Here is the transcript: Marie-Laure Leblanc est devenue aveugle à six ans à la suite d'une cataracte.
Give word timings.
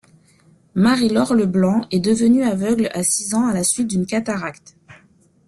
Marie-Laure 0.73 1.35
Leblanc 1.35 1.81
est 1.91 1.99
devenue 1.99 2.41
aveugle 2.43 2.89
à 2.95 3.03
six 3.03 3.35
ans 3.35 3.45
à 3.45 3.53
la 3.53 3.63
suite 3.63 3.85
d'une 3.87 4.07
cataracte. 4.07 4.75